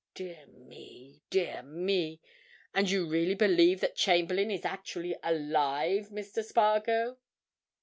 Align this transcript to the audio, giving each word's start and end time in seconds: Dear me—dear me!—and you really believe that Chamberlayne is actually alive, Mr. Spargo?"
Dear 0.15 0.47
me—dear 0.47 1.61
me!—and 1.61 2.89
you 2.89 3.05
really 3.07 3.35
believe 3.35 3.81
that 3.81 3.95
Chamberlayne 3.95 4.49
is 4.49 4.65
actually 4.65 5.15
alive, 5.21 6.09
Mr. 6.09 6.43
Spargo?" 6.43 7.19